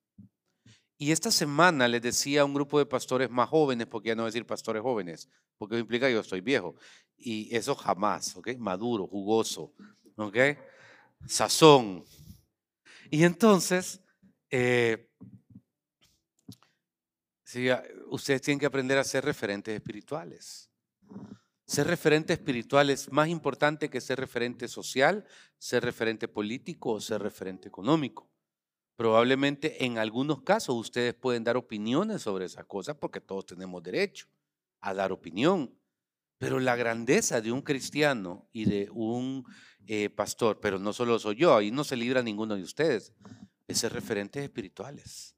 [0.96, 4.24] Y esta semana les decía a un grupo de pastores más jóvenes, porque ya no
[4.24, 6.76] decir pastores jóvenes, porque implica que yo estoy viejo.
[7.18, 8.56] Y eso jamás, ¿ok?
[8.56, 9.74] Maduro, jugoso,
[10.16, 10.38] ¿ok?
[11.26, 12.06] Sazón.
[13.10, 14.00] Y entonces,
[14.48, 15.10] eh,
[18.06, 20.70] ustedes tienen que aprender a ser referentes espirituales.
[21.66, 25.24] Ser referente espiritual es más importante que ser referente social,
[25.58, 28.30] ser referente político o ser referente económico.
[28.94, 34.28] Probablemente en algunos casos ustedes pueden dar opiniones sobre esas cosas porque todos tenemos derecho
[34.80, 35.76] a dar opinión.
[36.38, 39.44] Pero la grandeza de un cristiano y de un
[39.88, 43.12] eh, pastor, pero no solo soy yo, ahí no se libra ninguno de ustedes,
[43.66, 45.34] es ser referentes espirituales.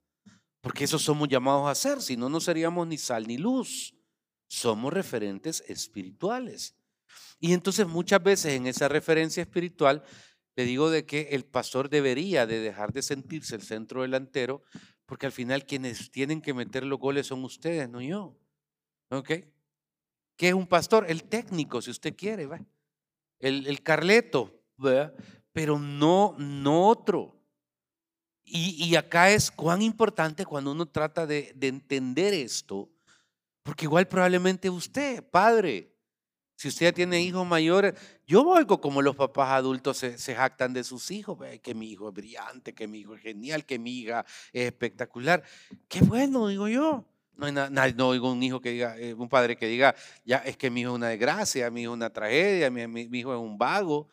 [0.61, 3.95] Porque eso somos llamados a hacer, si no, no seríamos ni sal ni luz
[4.49, 6.75] somos referentes espirituales.
[7.39, 10.03] Y entonces muchas veces en esa referencia espiritual
[10.57, 14.65] le digo de que el pastor debería de dejar de sentirse el centro delantero,
[15.07, 18.37] porque al final quienes tienen que meter los goles son ustedes, no yo.
[19.11, 19.31] ¿Ok?
[20.37, 21.07] ¿Qué es un pastor?
[21.09, 22.61] El técnico, si usted quiere, ¿va?
[23.39, 24.61] El, el carleto,
[25.53, 27.41] pero no, no otro.
[28.43, 32.91] Y, y, acá es cuán importante cuando uno trata de entender esto,
[33.69, 35.95] porque igual probablemente usted, padre,
[36.57, 37.93] si usted tiene hijos mayores,
[38.27, 42.15] yo oigo como los papás adultos se, jactan de sus hijos, que mi hijo es
[42.15, 45.43] brillante, que mi hijo es genial, que mi hija es espectacular.
[45.87, 47.05] Qué bueno, digo yo.
[47.37, 50.71] No, no oigo un hijo que diga, eh, un padre que diga, ya es que
[50.71, 53.59] mi hijo es una desgracia, mi hijo es una tragedia, mi, mi hijo es un
[53.59, 54.09] vago.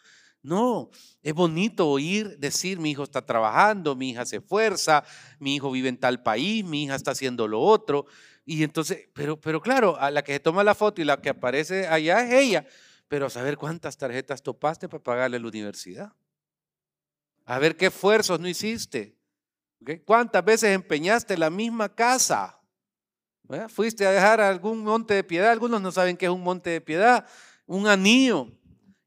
[0.46, 0.92] No,
[1.24, 5.06] es bonito oír decir, mi hijo está trabajando, mi hija se esfuerza,
[5.40, 8.06] mi hijo vive en tal país, mi hija está haciendo lo otro.
[8.46, 11.30] Y entonces, pero, pero claro, a la que se toma la foto y la que
[11.30, 12.66] aparece allá es ella.
[13.08, 16.14] Pero a saber cuántas tarjetas topaste para pagarle la universidad.
[17.46, 19.18] A ver qué esfuerzos no hiciste.
[20.06, 22.60] ¿Cuántas veces empeñaste la misma casa?
[23.70, 25.52] Fuiste a dejar algún monte de piedad.
[25.52, 27.28] Algunos no saben qué es un monte de piedad.
[27.68, 28.52] Un anillo.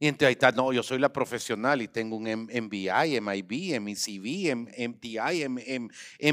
[0.00, 4.54] Y entonces ahí está, no, yo soy la profesional y tengo un MBI, MIB, MCV,
[4.54, 5.48] MTI,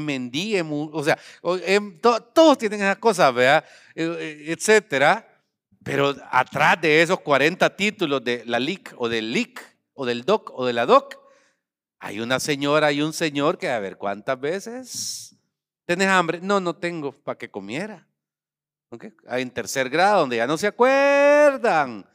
[0.00, 1.18] MND, o sea,
[2.32, 3.64] todos tienen esas cosas, ¿verdad?
[3.94, 5.26] E, e, etcétera.
[5.82, 9.60] Pero atrás de esos 40 títulos de la LIC o del LIC
[9.94, 11.16] o del DOC o de la DOC,
[11.98, 15.36] hay una señora y un señor que a ver cuántas veces
[15.86, 16.40] tenés hambre.
[16.40, 18.06] No, no tengo para que comiera.
[18.90, 19.12] ¿Okay?
[19.28, 22.06] En tercer grado, donde ya no se acuerdan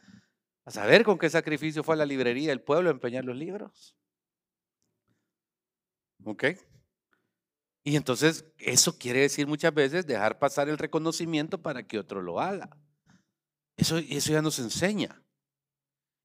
[0.64, 3.96] A saber con qué sacrificio fue a la librería del pueblo a empeñar los libros.
[6.24, 6.44] ¿Ok?
[7.84, 12.40] Y entonces eso quiere decir muchas veces dejar pasar el reconocimiento para que otro lo
[12.40, 12.70] haga.
[13.76, 15.20] Eso, eso ya nos enseña.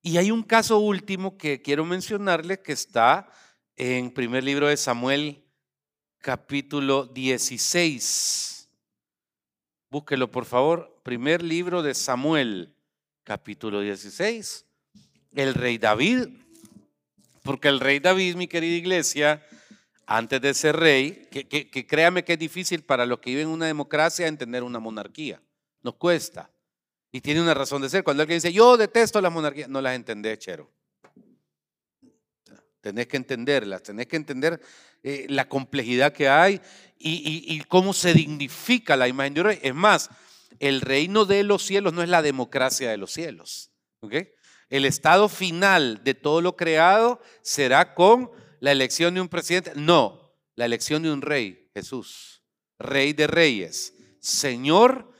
[0.04, 3.30] Y hay un caso último que quiero mencionarle que está
[3.76, 5.44] en primer libro de Samuel,
[6.20, 8.70] capítulo 16.
[9.90, 11.02] Búsquelo, por favor.
[11.04, 12.77] Primer libro de Samuel,
[13.28, 14.66] capítulo 16.
[15.36, 16.30] El rey David.
[17.44, 19.46] Porque el rey David, mi querida iglesia,
[20.06, 23.66] antes de ser rey, que, créame que es difícil para los que viven en una
[23.66, 25.42] democracia entender una monarquía.
[25.84, 26.50] Nos cuesta.
[27.12, 28.06] Y tiene una razón de ser.
[28.06, 30.72] Cuando alguien dice, yo detesto las monarquías, no las entendés, chero.
[32.80, 34.62] Tenés que entenderlas, tenés que entender
[35.04, 36.62] eh, la complejidad que hay
[36.98, 39.60] y, cómo se dignifica la imagen de rey.
[39.62, 40.10] Es más,
[40.60, 43.72] el reino de los cielos no es la democracia de los cielos.
[44.70, 49.74] El estado final de todo lo creado será con la elección de un presidente.
[49.76, 52.42] No, la elección de un rey, Jesús.
[52.80, 55.14] Rey de reyes, Señor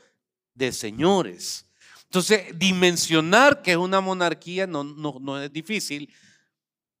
[0.58, 1.66] de señores.
[2.04, 6.12] Entonces, dimensionar que es una monarquía no, no, es difícil,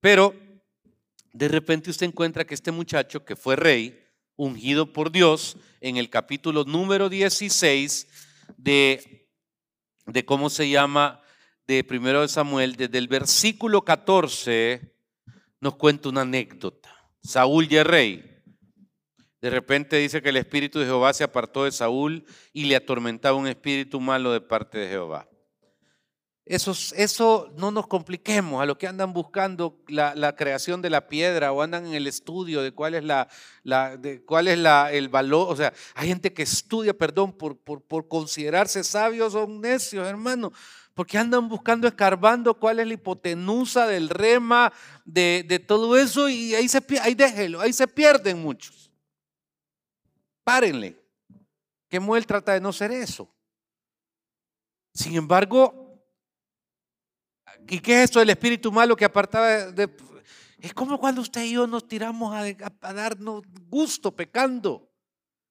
[0.00, 0.34] pero
[1.32, 3.98] de repente usted encuentra que este muchacho que fue rey,
[4.38, 8.08] ungido por Dios, en el capítulo número 16
[8.56, 9.28] de,
[10.06, 11.20] de cómo se llama,
[11.66, 14.94] de primero de Samuel, desde el versículo 14,
[15.60, 16.94] nos cuenta una anécdota.
[17.22, 18.24] Saúl ya rey.
[19.40, 23.36] De repente dice que el espíritu de Jehová se apartó de Saúl y le atormentaba
[23.36, 25.28] un espíritu malo de parte de Jehová.
[26.48, 31.52] Eso, eso no nos compliquemos a los que andan buscando la, creación de la piedra
[31.52, 33.28] o andan en el estudio de cuál es, la,
[33.98, 35.52] de cuál es la, el valor.
[35.52, 40.50] O sea, hay gente que estudia, perdón, por, por, por considerarse sabios o necios, hermano,
[40.94, 44.72] porque andan buscando, escarbando cuál es la hipotenusa del rema,
[45.04, 48.90] de, de todo eso y ahí, se, ahí déjelo, ahí se pierden muchos.
[50.44, 50.98] Párenle.
[51.90, 53.28] Que Muel trata de no ser eso.
[54.94, 55.87] Sin embargo,
[57.68, 59.90] ¿y qué es esto del espíritu malo que apartaba de...
[60.60, 62.42] Es como cuando usted y yo nos tiramos a,
[62.80, 64.90] a darnos gusto pecando.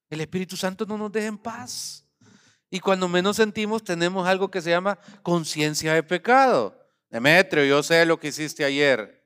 [0.09, 2.05] El Espíritu Santo no nos deja en paz.
[2.69, 6.77] Y cuando menos sentimos, tenemos algo que se llama conciencia de pecado.
[7.09, 9.17] Demetrio, yo sé lo que hiciste ayer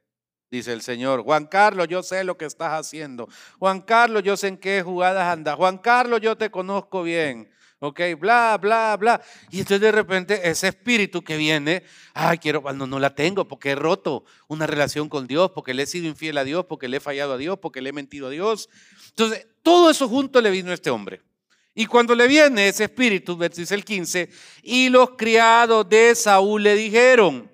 [0.52, 1.24] dice el Señor.
[1.24, 3.28] Juan Carlos, yo sé lo que estás haciendo.
[3.58, 5.56] Juan Carlos, yo sé en qué jugadas andas.
[5.56, 7.50] Juan Carlos, yo te conozco bien.
[7.84, 9.22] Ok, bla, bla, bla.
[9.50, 11.82] Y entonces de repente ese espíritu que viene,
[12.14, 15.82] ay, quiero, cuando no la tengo, porque he roto una relación con Dios, porque le
[15.82, 18.28] he sido infiel a Dios, porque le he fallado a Dios, porque le he mentido
[18.28, 18.70] a Dios.
[19.10, 21.24] Entonces, todo eso junto le vino a este hombre.
[21.74, 24.30] Y cuando le viene ese espíritu, dice el 15,
[24.62, 27.51] y los criados de Saúl le dijeron,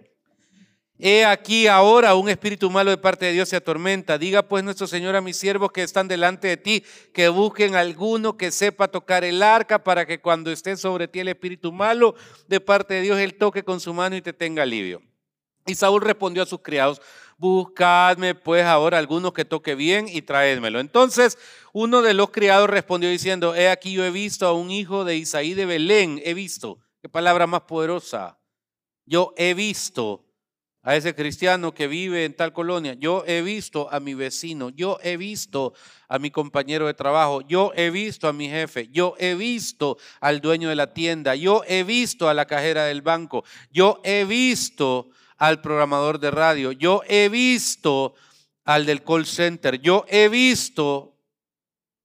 [0.99, 4.17] He aquí ahora un espíritu malo de parte de Dios se atormenta.
[4.17, 6.83] Diga pues nuestro Señor a mis siervos que están delante de ti,
[7.13, 11.27] que busquen alguno que sepa tocar el arca para que cuando esté sobre ti el
[11.27, 12.15] espíritu malo
[12.47, 15.03] de parte de Dios, él toque con su mano y te tenga alivio.
[15.67, 16.99] Y Saúl respondió a sus criados,
[17.37, 20.79] buscadme pues ahora alguno que toque bien y traédmelo.
[20.79, 21.37] Entonces
[21.73, 25.17] uno de los criados respondió diciendo, he aquí yo he visto a un hijo de
[25.17, 28.39] Isaí de Belén, he visto, qué palabra más poderosa,
[29.05, 30.26] yo he visto
[30.87, 32.93] a ese cristiano que vive en tal colonia.
[32.93, 35.73] Yo he visto a mi vecino, yo he visto
[36.07, 40.39] a mi compañero de trabajo, yo he visto a mi jefe, yo he visto al
[40.39, 45.09] dueño de la tienda, yo he visto a la cajera del banco, yo he visto
[45.35, 48.15] al programador de radio, yo he visto
[48.63, 51.17] al del call center, yo he visto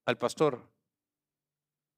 [0.05, 0.61] al pastor.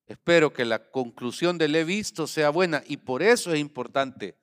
[0.05, 4.37] Espero que la conclusión del he visto sea buena y por eso es importante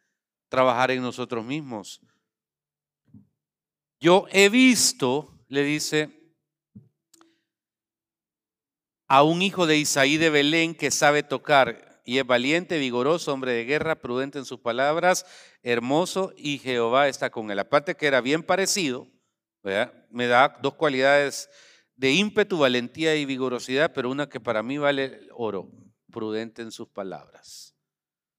[0.49, 2.01] trabajar en nosotros mismos
[4.03, 6.11] yo he visto, le dice,
[9.07, 13.53] a un hijo de Isaí de Belén que sabe tocar y es valiente, vigoroso, hombre
[13.53, 15.25] de guerra, prudente en sus palabras,
[15.63, 17.61] hermoso y Jehová está con él.
[17.61, 19.07] Aparte que era bien parecido,
[20.11, 21.49] me da dos cualidades
[21.95, 25.71] de ímpetu, valentía y vigorosidad, pero una que para mí vale oro,
[26.11, 27.77] prudente en sus palabras.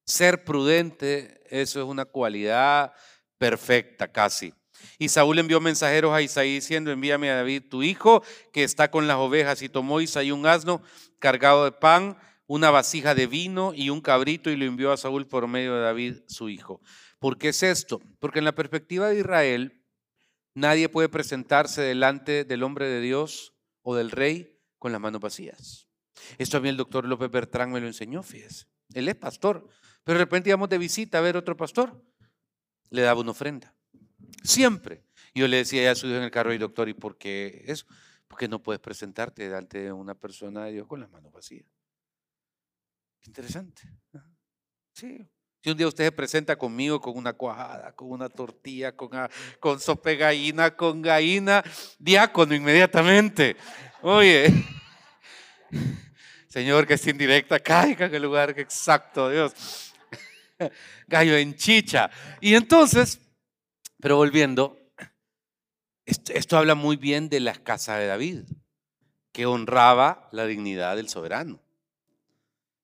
[0.06, 2.92] Ser prudente, eso es una cualidad
[3.38, 4.54] perfecta casi.
[4.98, 9.08] Y Saúl envió mensajeros a Isaí diciendo, envíame a David tu hijo, que está con
[9.08, 9.62] las ovejas.
[9.62, 10.82] Y tomó Isaí un asno
[11.20, 12.18] cargado de pan,
[12.48, 15.82] una vasija de vino y un cabrito y lo envió a Saúl por medio de
[15.82, 16.82] David su hijo.
[17.20, 18.02] ¿Por qué es esto?
[18.20, 19.82] Porque en la perspectiva de Israel,
[20.54, 25.88] nadie puede presentarse delante del hombre de Dios o del rey con las manos vacías.
[26.38, 28.66] Esto a mí el doctor López Bertrán me lo enseñó, fíjese.
[28.94, 29.68] Él es pastor,
[30.04, 32.04] pero de repente íbamos de visita a ver otro pastor
[32.94, 33.74] le daba una ofrenda.
[34.44, 35.04] Siempre.
[35.36, 37.86] Yo le decía a su hijo en el carro, y doctor, ¿y por qué eso?
[38.28, 41.66] Porque no puedes presentarte delante de una persona de Dios con las manos vacías.
[43.26, 43.84] Interesante.
[44.94, 45.28] Sí.
[45.62, 49.10] Si un día usted se presenta conmigo con una cuajada, con una tortilla, con,
[49.60, 51.64] con sope gallina, con gallina,
[51.98, 53.56] diácono inmediatamente.
[54.02, 54.48] Oye,
[56.50, 59.94] Señor, que es indirecta, caiga en el lugar exacto, Dios.
[61.08, 62.10] Gallo en chicha.
[62.42, 63.20] Y entonces,
[64.04, 64.78] pero volviendo,
[66.06, 68.40] esto, habla muy bien de la casa de David,
[69.32, 71.62] que honraba la dignidad del soberano.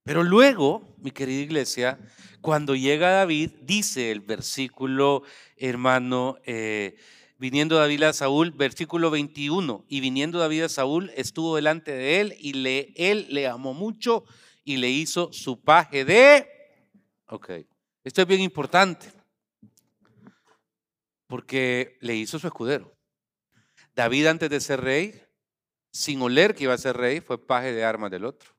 [0.06, 2.00] Pero luego, mi querida iglesia,
[2.40, 5.24] cuando llega David, dice el versículo,
[5.58, 6.96] hermano, eh,
[7.38, 12.36] viniendo David a Saúl, versículo 21, y viniendo David a Saúl, estuvo delante de él
[12.40, 14.24] y le, él le amó mucho
[14.64, 16.48] y le hizo su paje de...
[17.28, 17.50] Ok,
[18.06, 19.12] esto es bien importante,
[21.30, 22.92] porque le hizo su escudero.
[23.94, 25.24] David antes de ser rey,
[25.92, 28.52] sin oler que iba a ser rey, fue paje de armas del otro.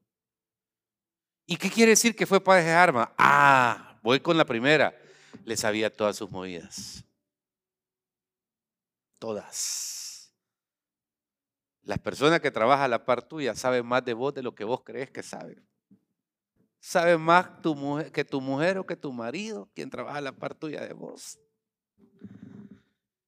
[1.46, 3.08] ¿Y qué quiere decir que fue paje de armas?
[3.18, 4.96] Ah, voy con la primera.
[5.44, 7.04] Le sabía todas sus movidas.
[9.18, 10.32] Todas.
[11.82, 14.62] Las personas que trabajan a la par tuya saben más de vos de lo que
[14.62, 15.66] vos crees que saben.
[16.78, 20.32] Saben más tu mujer, que tu mujer o que tu marido, quien trabaja a la
[20.32, 21.40] par tuya de vos.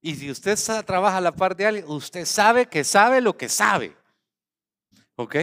[0.05, 3.47] Y si usted trabaja a la par de alguien, usted sabe que sabe lo que
[3.47, 3.95] sabe.
[5.15, 5.37] ¿Ok?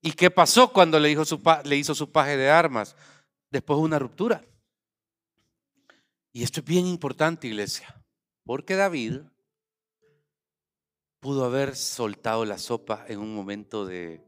[0.00, 2.96] ¿Y qué pasó cuando le, hizo su, hizo su paje de armas?
[3.50, 4.42] Después de una ruptura.
[6.32, 8.02] Y esto es bien importante, iglesia.
[8.44, 9.20] Porque David
[11.20, 14.24] pudo haber soltado la sopa en un momento de,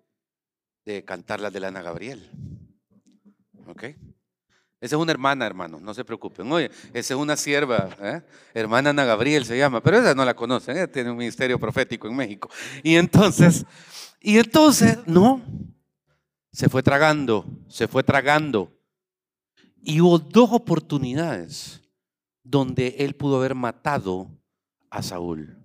[0.84, 2.30] de cantar la de Ana Gabriel.
[3.66, 3.84] ¿Ok?
[4.80, 6.50] Esa es una hermana, hermano, no se preocupen.
[6.52, 8.22] Oye, esa es una sierva, ¿eh?
[8.54, 12.14] hermana Ana Gabriel se llama, pero esa no la conocen, tiene un ministerio profético en
[12.14, 12.48] México.
[12.84, 13.66] Y entonces,
[14.20, 15.42] y entonces, no,
[16.52, 18.72] se fue tragando, se fue tragando.
[19.82, 21.80] Y hubo dos oportunidades
[22.44, 24.30] donde él pudo haber matado
[24.90, 25.56] a Saúl.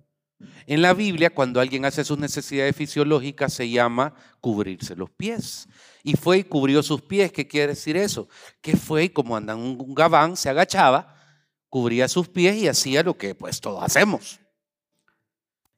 [0.66, 5.68] En la Biblia, cuando alguien hace sus necesidades fisiológicas, se llama cubrirse los pies.
[6.02, 7.32] Y fue y cubrió sus pies.
[7.32, 8.28] ¿Qué quiere decir eso?
[8.60, 11.16] Que fue y como andan un gabán, se agachaba,
[11.68, 14.40] cubría sus pies y hacía lo que pues todos hacemos.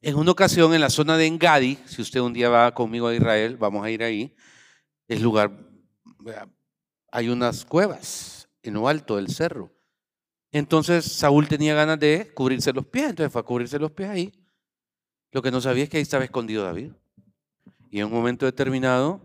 [0.00, 3.14] En una ocasión en la zona de Engadi, si usted un día va conmigo a
[3.14, 4.36] Israel, vamos a ir ahí,
[5.08, 5.50] el lugar,
[7.10, 9.72] hay unas cuevas en lo alto del cerro.
[10.52, 14.45] Entonces Saúl tenía ganas de cubrirse los pies, entonces fue a cubrirse los pies ahí.
[15.36, 16.92] Lo que no sabía es que ahí estaba escondido David.
[17.90, 19.20] Y en un momento determinado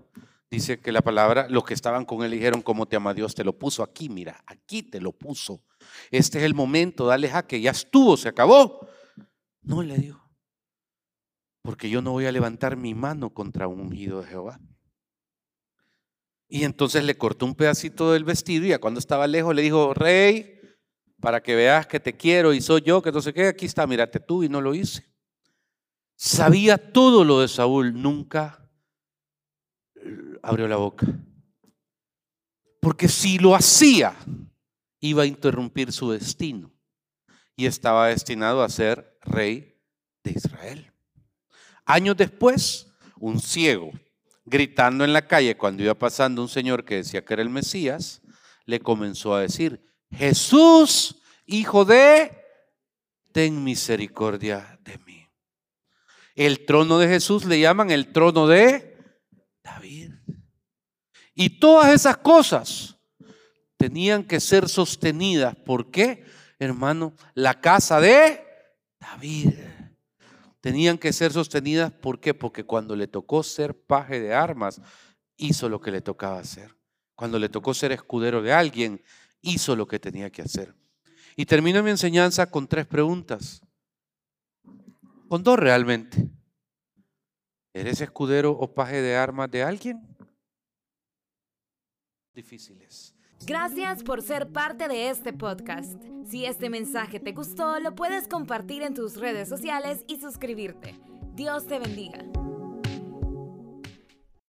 [0.50, 3.34] dice que la palabra, los que estaban con él dijeron, ¿cómo te ama Dios?
[3.34, 5.64] Te lo puso aquí, mira, aquí te lo puso.
[6.10, 8.86] Este es el momento, dale jaque, ya estuvo, se acabó.
[9.62, 10.30] No le dijo,
[11.62, 14.60] porque yo no voy a levantar mi mano contra un ungido de Jehová.
[16.50, 19.94] Y entonces le cortó un pedacito del vestido y a cuando estaba lejos le dijo,
[19.94, 20.60] rey,
[21.22, 23.88] para que veas que te quiero y soy yo, que no sé qué, aquí está,
[23.88, 25.10] mírate tú y no lo hice.
[26.24, 28.70] Sabía todo lo de Saúl, nunca
[30.44, 31.08] abrió la boca.
[32.80, 34.16] Porque si lo hacía,
[35.00, 36.72] iba a interrumpir su destino
[37.56, 39.82] y estaba destinado a ser rey
[40.24, 40.94] de Israel.
[41.86, 43.90] Años después, un ciego,
[44.46, 48.22] gritando en la calle cuando iba pasando un señor que decía que era el Mesías,
[48.66, 52.32] le comenzó a decir, Jesús, hijo de,
[53.32, 54.71] ten misericordia.
[56.36, 58.98] El trono de Jesús le llaman el trono de
[59.64, 60.12] David.
[61.34, 62.98] Y todas esas cosas
[63.78, 65.56] tenían que ser sostenidas.
[65.56, 66.24] ¿Por qué?
[66.60, 68.44] Hermano, la casa de
[69.00, 69.54] David.
[70.62, 71.92] Tenían que ser sostenidas.
[71.92, 72.34] ¿Por qué?
[72.34, 74.80] Porque cuando le tocó ser paje de armas,
[75.36, 76.76] hizo lo que le tocaba hacer.
[77.16, 79.04] Cuando le tocó ser escudero de alguien,
[79.42, 80.76] hizo lo que tenía que hacer.
[81.36, 83.62] Y termino mi enseñanza con tres preguntas.
[85.32, 86.30] Con dos realmente.
[87.74, 90.06] ¿Eres escudero o paje de armas de alguien?
[92.34, 93.16] Difíciles.
[93.46, 95.96] Gracias por ser parte de este podcast.
[96.28, 101.00] Si este mensaje te gustó, lo puedes compartir en tus redes sociales y suscribirte.
[101.34, 102.26] Dios te bendiga.